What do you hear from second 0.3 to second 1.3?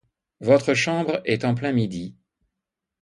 Votre chambre